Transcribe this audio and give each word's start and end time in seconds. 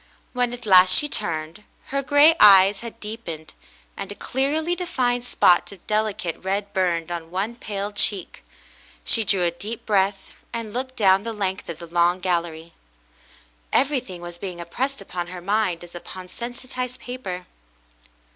When 0.33 0.51
at 0.51 0.65
last 0.65 0.91
she 0.95 1.07
turned, 1.07 1.63
her 1.89 2.01
gray 2.01 2.33
eyes 2.39 2.79
had 2.79 2.99
deepened, 2.99 3.53
and 3.95 4.11
a 4.11 4.15
clearly 4.15 4.73
defined 4.75 5.23
spot 5.23 5.71
of 5.71 5.85
delicate 5.85 6.43
red 6.43 6.73
burned 6.73 7.11
on 7.11 7.29
one 7.29 7.55
pale 7.55 7.91
cheek. 7.91 8.43
She 9.05 9.23
drew 9.23 9.43
a 9.43 9.51
deep 9.51 9.85
breath 9.85 10.31
and 10.51 10.73
looked 10.73 10.95
down 10.95 11.21
the 11.21 11.33
length 11.33 11.69
of 11.69 11.77
the 11.77 11.85
long 11.85 12.19
gallery. 12.19 12.73
Everything 13.71 14.21
was 14.21 14.39
being 14.39 14.57
impressed 14.57 15.01
upon 15.01 15.27
her 15.27 15.39
mind 15.39 15.83
as 15.83 15.93
upon 15.93 16.29
sensitized 16.29 16.99
paper. 16.99 17.45